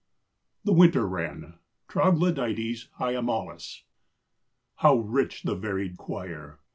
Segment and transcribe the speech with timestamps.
[0.63, 1.59] THE WINTER WREN.
[1.87, 3.83] (Troglodytes hiemalis.)
[4.77, 6.57] How rich the varied choir!